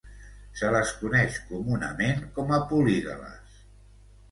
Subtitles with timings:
[0.61, 3.63] Se les coneix comunament com a polígales.